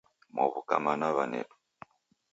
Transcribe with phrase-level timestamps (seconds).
[0.33, 1.55] Mwaw'uka mana wanedu?